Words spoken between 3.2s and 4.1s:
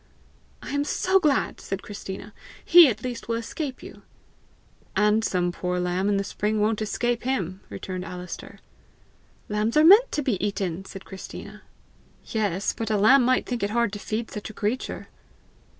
will escape you!"